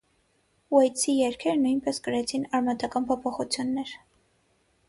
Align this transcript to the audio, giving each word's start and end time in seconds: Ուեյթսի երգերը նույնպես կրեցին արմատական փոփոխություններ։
Ուեյթսի 0.77 1.15
երգերը 1.17 1.53
նույնպես 1.65 2.01
կրեցին 2.09 2.49
արմատական 2.61 3.09
փոփոխություններ։ 3.13 3.93